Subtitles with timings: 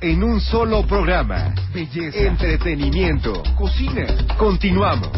[0.00, 1.54] En un solo programa.
[1.72, 4.06] Belleza, entretenimiento, cocina.
[4.36, 5.10] Continuamos.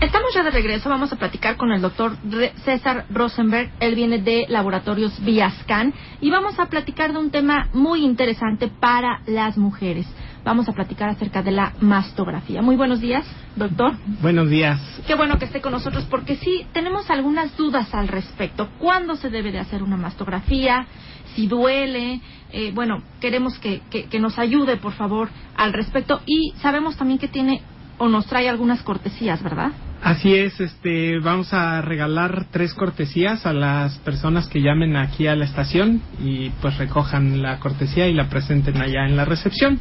[0.00, 2.16] Estamos ya de regreso, vamos a platicar con el doctor
[2.64, 8.04] César Rosenberg, él viene de Laboratorios Viascan y vamos a platicar de un tema muy
[8.04, 10.06] interesante para las mujeres.
[10.44, 12.62] Vamos a platicar acerca de la mastografía.
[12.62, 13.94] Muy buenos días, doctor.
[14.22, 14.80] Buenos días.
[15.06, 18.68] Qué bueno que esté con nosotros porque sí, tenemos algunas dudas al respecto.
[18.78, 20.86] ¿Cuándo se debe de hacer una mastografía?
[21.34, 22.20] Si duele,
[22.52, 26.20] eh, bueno, queremos que, que nos ayude, por favor, al respecto.
[26.26, 27.62] Y sabemos también que tiene
[27.98, 29.72] o nos trae algunas cortesías, ¿verdad?
[30.02, 35.34] Así es, este, vamos a regalar tres cortesías a las personas que llamen aquí a
[35.34, 39.80] la estación y pues recojan la cortesía y la presenten allá en la recepción.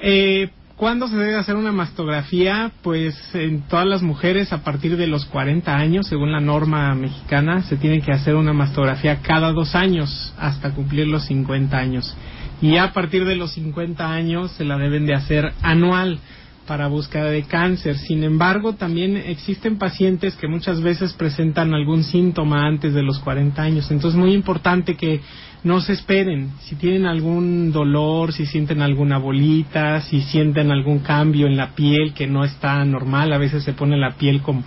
[0.00, 2.72] Eh, ¿Cuándo se debe hacer una mastografía?
[2.82, 7.62] Pues en todas las mujeres a partir de los 40 años, según la norma mexicana,
[7.62, 12.16] se tiene que hacer una mastografía cada dos años hasta cumplir los 50 años.
[12.60, 16.18] Y a partir de los 50 años se la deben de hacer anual
[16.66, 17.96] para búsqueda de cáncer.
[17.98, 23.62] Sin embargo, también existen pacientes que muchas veces presentan algún síntoma antes de los 40
[23.62, 23.90] años.
[23.90, 25.20] Entonces, es muy importante que
[25.62, 26.52] no se esperen.
[26.60, 32.12] Si tienen algún dolor, si sienten alguna bolita, si sienten algún cambio en la piel
[32.12, 34.62] que no está normal, a veces se pone la piel como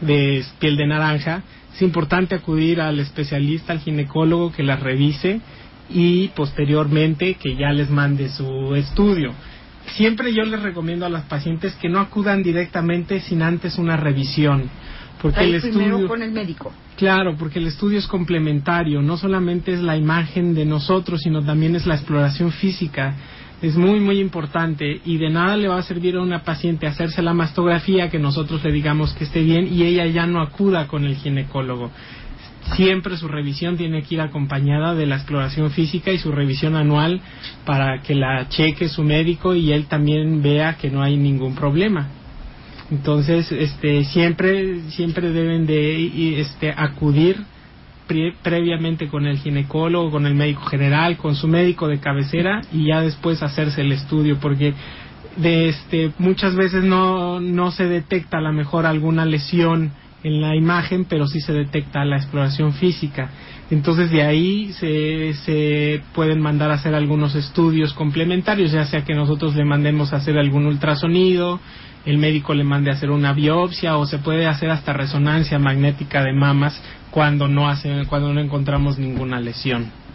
[0.00, 1.42] de piel de naranja,
[1.74, 5.40] es importante acudir al especialista, al ginecólogo que la revise
[5.90, 9.32] y posteriormente que ya les mande su estudio
[9.88, 14.70] siempre yo les recomiendo a las pacientes que no acudan directamente sin antes una revisión.
[15.20, 16.06] Porque el estudio.
[16.06, 16.72] con el médico.
[16.96, 19.02] Claro, porque el estudio es complementario.
[19.02, 23.14] No solamente es la imagen de nosotros, sino también es la exploración física.
[23.60, 27.22] Es muy, muy importante y de nada le va a servir a una paciente hacerse
[27.22, 31.04] la mastografía que nosotros le digamos que esté bien y ella ya no acuda con
[31.04, 31.90] el ginecólogo
[32.76, 37.20] siempre su revisión tiene que ir acompañada de la exploración física y su revisión anual
[37.64, 42.08] para que la cheque su médico y él también vea que no hay ningún problema.
[42.90, 47.44] Entonces, este, siempre, siempre deben de este, acudir
[48.42, 53.02] previamente con el ginecólogo, con el médico general, con su médico de cabecera y ya
[53.02, 54.72] después hacerse el estudio porque
[55.36, 59.92] de este muchas veces no no se detecta a lo mejor alguna lesión
[60.22, 63.30] en la imagen, pero sí se detecta la exploración física.
[63.70, 69.14] Entonces de ahí se, se pueden mandar a hacer algunos estudios complementarios, ya sea que
[69.14, 71.60] nosotros le mandemos a hacer algún ultrasonido,
[72.06, 76.22] el médico le mande a hacer una biopsia o se puede hacer hasta resonancia magnética
[76.22, 76.80] de mamas
[77.10, 80.07] cuando no hace, cuando no encontramos ninguna lesión.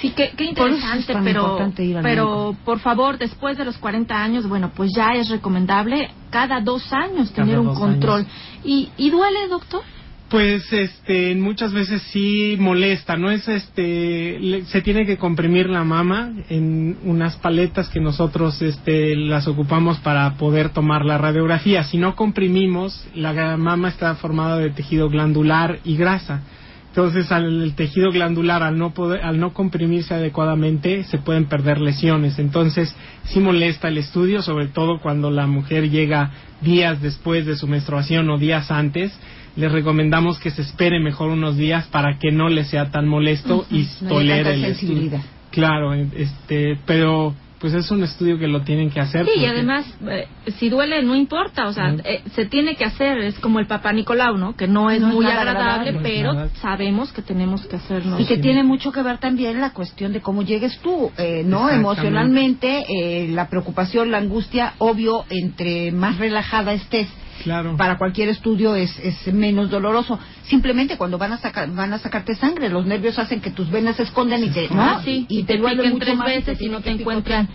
[0.00, 1.58] Sí, qué, qué interesante, pero,
[2.02, 6.90] pero por favor, después de los 40 años, bueno, pues ya es recomendable cada dos
[6.92, 8.26] años tener un control.
[8.64, 9.82] ¿Y, ¿Y duele, doctor?
[10.30, 16.30] Pues este muchas veces sí molesta, no es este se tiene que comprimir la mama
[16.48, 21.82] en unas paletas que nosotros este las ocupamos para poder tomar la radiografía.
[21.82, 26.42] Si no comprimimos, la mama está formada de tejido glandular y grasa.
[26.90, 31.80] Entonces, al el tejido glandular, al no, poder, al no comprimirse adecuadamente, se pueden perder
[31.80, 32.40] lesiones.
[32.40, 37.68] Entonces, sí molesta el estudio, sobre todo cuando la mujer llega días después de su
[37.68, 39.16] menstruación o días antes.
[39.54, 43.66] Les recomendamos que se espere mejor unos días para que no le sea tan molesto
[43.70, 45.20] y tolere el estudio.
[45.52, 49.26] Claro, este, pero pues es un estudio que lo tienen que hacer.
[49.26, 50.26] Sí, y además, eh,
[50.58, 53.92] si duele, no importa, o sea, eh, se tiene que hacer, es como el Papá
[53.92, 54.56] Nicolau, ¿no?
[54.56, 58.18] Que no es muy agradable, pero sabemos que tenemos que hacerlo.
[58.18, 61.68] Y que tiene mucho que ver también la cuestión de cómo llegues tú, eh, ¿no?
[61.68, 67.08] Emocionalmente, la preocupación, la angustia, obvio, entre más relajada estés,
[67.42, 67.76] Claro.
[67.76, 70.18] Para cualquier estudio es, es menos doloroso.
[70.44, 73.96] Simplemente cuando van a sacar, van a sacarte sangre, los nervios hacen que tus venas
[73.96, 75.00] se escondan y te, ¿no?
[75.06, 77.48] y, te, te piquen tres veces y no te encuentran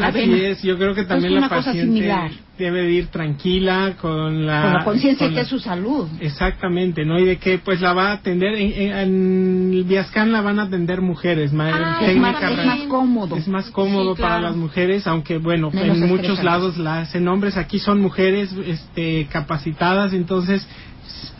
[0.00, 2.10] Así es, yo creo que también la paciente
[2.56, 4.62] debe ir tranquila con la...
[4.62, 6.08] Con la conciencia de su salud.
[6.20, 7.18] Exactamente, ¿no?
[7.18, 11.00] Y de que pues la va a atender, en, el Viascan la van a atender
[11.00, 12.36] mujeres, ah, es, más,
[12.88, 13.36] cómodo.
[13.36, 17.78] Es más cómodo para las mujeres, aunque bueno, en muchos lados la hacen hombres, aquí
[17.78, 20.66] son mujeres este, capacitadas, entonces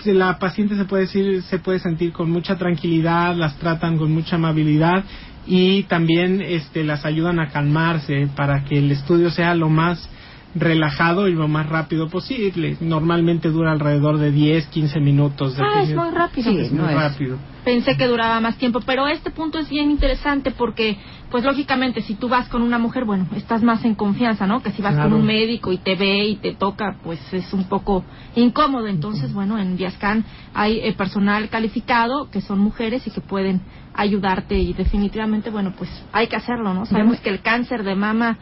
[0.05, 4.37] la paciente se puede decir, se puede sentir con mucha tranquilidad, las tratan con mucha
[4.37, 5.05] amabilidad
[5.47, 10.09] y también este, las ayudan a calmarse para que el estudio sea lo más
[10.55, 12.77] relajado y lo más rápido posible.
[12.81, 15.57] Normalmente dura alrededor de 10, 15 minutos.
[15.57, 16.51] De ah, es muy rápido.
[16.51, 17.39] Sí, es muy rápido.
[17.65, 20.99] Pensé que duraba más tiempo, pero este punto es bien interesante porque,
[21.31, 24.63] pues lógicamente, si tú vas con una mujer, bueno, estás más en confianza, ¿no?
[24.63, 27.65] Que si vas con un médico y te ve y te toca, pues es un
[27.69, 28.05] poco
[28.35, 28.89] incómodo.
[28.89, 33.63] Entonces, bueno, en Viascan hay eh, personal calificado que son mujeres y que pueden
[33.95, 36.85] ayudarte y definitivamente, bueno, pues hay que hacerlo, ¿no?
[36.87, 38.39] Sabemos que el cáncer de mama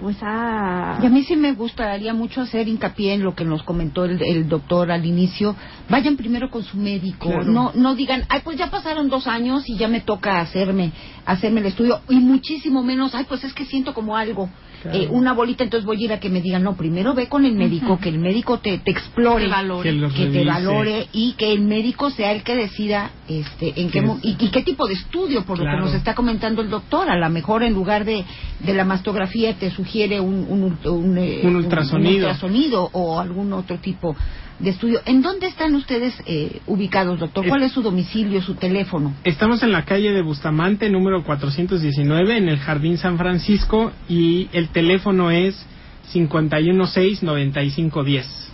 [0.00, 0.98] pues ah.
[1.02, 4.48] Y a mí sí me gustaría mucho hacer hincapié en lo que nos comentó el,
[4.48, 5.54] doctor al inicio.
[5.90, 7.28] Vayan primero con su médico.
[7.44, 10.92] No, no digan, ay, pues ya pasaron dos años y ya me toca hacerme,
[11.26, 12.00] hacerme el estudio.
[12.08, 14.48] Y muchísimo menos, ay, pues es que siento como algo.
[14.84, 17.44] Eh, una bolita, entonces voy a ir a que me digan, no, primero ve con
[17.44, 19.44] el médico, que el médico te, te explore,
[19.82, 24.34] que, te valore y que el médico sea el que decida este, en qué, y,
[24.50, 27.10] qué tipo de estudio, por lo que nos está comentando el doctor.
[27.10, 28.24] A lo mejor en lugar de,
[28.60, 32.88] de la mastografía te sugiere un, un, un, eh, ultrasonido.
[32.92, 34.16] o algún otro tipo
[34.60, 35.00] de estudio.
[35.06, 37.48] ¿En dónde están ustedes eh, ubicados, doctor?
[37.48, 39.14] ¿Cuál es su domicilio, su teléfono?
[39.24, 44.68] Estamos en la calle de Bustamante, número 419, en el Jardín San Francisco, y el
[44.68, 45.56] teléfono es
[46.12, 48.49] 516-9510.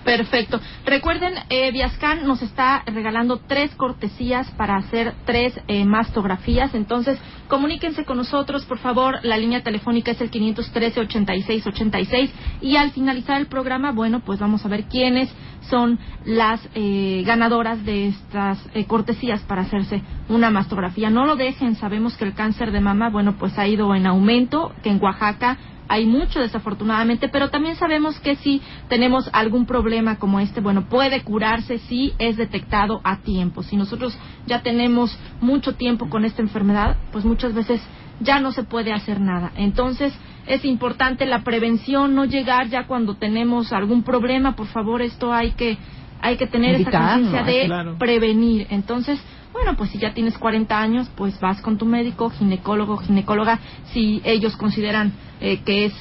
[0.05, 0.61] Perfecto.
[0.85, 6.75] Recuerden, eh, Viascan nos está regalando tres cortesías para hacer tres eh, mastografías.
[6.75, 7.19] Entonces,
[7.49, 9.19] comuníquense con nosotros, por favor.
[9.23, 12.31] La línea telefónica es el 513-8686.
[12.61, 15.33] Y al finalizar el programa, bueno, pues vamos a ver quiénes
[15.69, 21.11] son las eh, ganadoras de estas eh, cortesías para hacerse una mastografía.
[21.11, 21.77] No lo dejen.
[21.77, 25.59] Sabemos que el cáncer de mama, bueno, pues ha ido en aumento, que en Oaxaca
[25.89, 31.23] hay mucho desafortunadamente, pero también sabemos que si tenemos algún problema como este, bueno, puede
[31.23, 33.63] curarse si es detectado a tiempo.
[33.63, 37.81] Si nosotros ya tenemos mucho tiempo con esta enfermedad, pues muchas veces
[38.21, 39.53] ya no se puede hacer nada.
[39.57, 40.15] Entonces,
[40.47, 45.53] es importante la prevención, no llegar ya cuando tenemos algún problema, por favor, esto hay
[45.53, 45.79] que
[46.23, 48.69] hay que tener esa conciencia de prevenir.
[48.71, 49.21] Entonces,
[49.53, 53.59] bueno, pues si ya tienes 40 años, pues vas con tu médico, ginecólogo, ginecóloga,
[53.93, 55.93] si ellos consideran eh, que es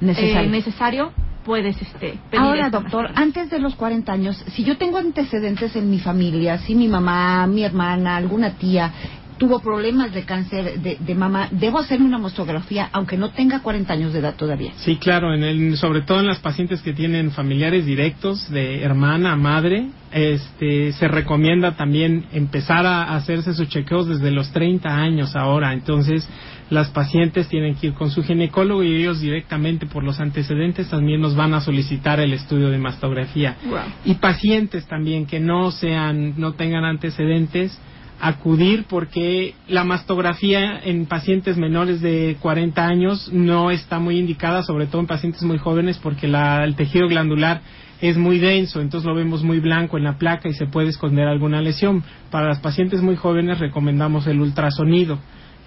[0.00, 1.12] eh, necesario.
[1.44, 5.90] puedes este, pedir Ahora, doctor, antes de los 40 años, si yo tengo antecedentes en
[5.90, 8.92] mi familia, si mi mamá, mi hermana, alguna tía
[9.38, 13.92] tuvo problemas de cáncer de, de, mama, debo hacerme una mastografía aunque no tenga 40
[13.92, 14.72] años de edad todavía.
[14.76, 19.36] Sí, claro, en el, sobre todo en las pacientes que tienen familiares directos de hermana,
[19.36, 25.72] madre, este, se recomienda también empezar a hacerse sus chequeos desde los 30 años ahora.
[25.72, 26.28] Entonces,
[26.72, 31.20] las pacientes tienen que ir con su ginecólogo y ellos directamente por los antecedentes también
[31.20, 33.56] nos van a solicitar el estudio de mastografía.
[34.04, 37.78] Y pacientes también que no sean, no tengan antecedentes,
[38.20, 44.86] acudir porque la mastografía en pacientes menores de 40 años no está muy indicada, sobre
[44.86, 47.62] todo en pacientes muy jóvenes, porque el tejido glandular
[48.00, 51.28] es muy denso, entonces lo vemos muy blanco en la placa y se puede esconder
[51.28, 52.02] alguna lesión.
[52.30, 55.18] Para las pacientes muy jóvenes recomendamos el ultrasonido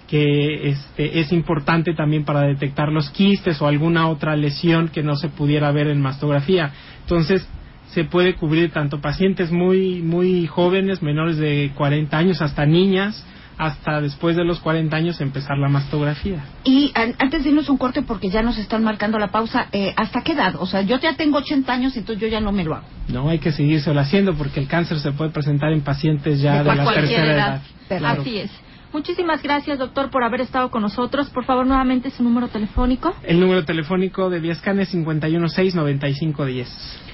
[0.06, 5.16] que este, es importante también para detectar los quistes o alguna otra lesión que no
[5.16, 6.72] se pudiera ver en mastografía.
[7.00, 7.48] Entonces,
[7.88, 13.24] se puede cubrir tanto pacientes muy muy jóvenes, menores de 40 años, hasta niñas,
[13.58, 16.44] hasta después de los 40 años empezar la mastografía.
[16.64, 20.22] Y antes de irnos un corte, porque ya nos están marcando la pausa, eh, ¿hasta
[20.22, 20.56] qué edad?
[20.58, 22.86] O sea, yo ya tengo 80 años, entonces yo ya no me lo hago.
[23.08, 26.74] No, hay que seguirse haciendo porque el cáncer se puede presentar en pacientes ya de,
[26.74, 27.62] la tercera edad.
[28.04, 28.50] Así es.
[28.92, 31.28] Muchísimas gracias, doctor, por haber estado con nosotros.
[31.30, 33.14] Por favor, nuevamente su número telefónico.
[33.22, 36.66] El número telefónico de Viascan es 516-9510.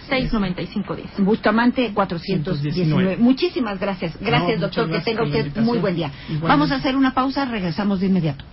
[0.09, 1.25] 69510.
[1.25, 3.17] Bustamante 419.
[3.17, 4.19] Muchísimas gracias.
[4.21, 4.91] Gracias, doctor.
[4.91, 6.13] Que tenga usted muy buen día.
[6.43, 8.45] Vamos a hacer una pausa, regresamos de inmediato.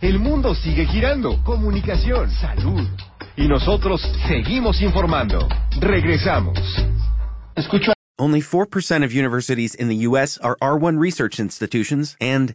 [0.00, 1.42] El mundo sigue girando.
[1.42, 2.86] Comunicación, salud.
[3.36, 5.48] Y nosotros seguimos informando.
[5.80, 6.58] Regresamos.
[7.54, 7.92] Escucho.
[8.18, 10.38] Only 4% of universities in the U.S.
[10.42, 12.54] are R1 research institutions, and